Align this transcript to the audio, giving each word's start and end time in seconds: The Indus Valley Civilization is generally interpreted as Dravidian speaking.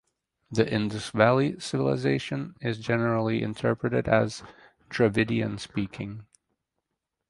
The 0.51 0.67
Indus 0.67 1.11
Valley 1.11 1.59
Civilization 1.59 2.55
is 2.59 2.79
generally 2.79 3.43
interpreted 3.43 4.07
as 4.07 4.41
Dravidian 4.89 5.59
speaking. 5.59 6.25